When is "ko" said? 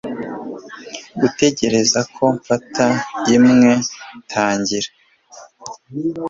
2.15-2.23